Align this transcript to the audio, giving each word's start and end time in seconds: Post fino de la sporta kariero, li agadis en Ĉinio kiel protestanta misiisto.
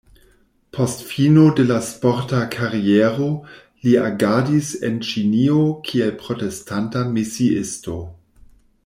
Post 0.75 1.01
fino 1.09 1.41
de 1.59 1.65
la 1.71 1.75
sporta 1.89 2.39
kariero, 2.55 3.27
li 3.83 3.93
agadis 4.07 4.71
en 4.89 4.97
Ĉinio 5.11 5.61
kiel 5.91 6.15
protestanta 6.25 7.05
misiisto. 7.19 8.01